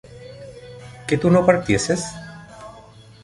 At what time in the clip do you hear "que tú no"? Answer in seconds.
1.05-1.45